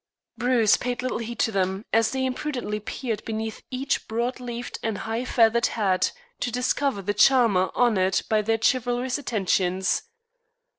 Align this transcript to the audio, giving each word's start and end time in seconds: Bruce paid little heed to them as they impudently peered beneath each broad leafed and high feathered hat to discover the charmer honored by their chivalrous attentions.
Bruce 0.35 0.77
paid 0.77 1.03
little 1.03 1.19
heed 1.19 1.37
to 1.37 1.51
them 1.51 1.85
as 1.93 2.09
they 2.09 2.25
impudently 2.25 2.79
peered 2.79 3.23
beneath 3.23 3.61
each 3.69 4.07
broad 4.07 4.39
leafed 4.39 4.79
and 4.81 4.97
high 4.97 5.23
feathered 5.23 5.67
hat 5.67 6.11
to 6.39 6.49
discover 6.51 7.03
the 7.03 7.13
charmer 7.13 7.69
honored 7.75 8.19
by 8.27 8.41
their 8.41 8.57
chivalrous 8.59 9.19
attentions. 9.19 10.01